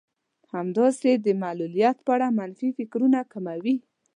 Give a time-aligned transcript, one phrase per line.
[0.53, 3.75] همداسې د معلوليت په اړه منفي فکرونه کموي.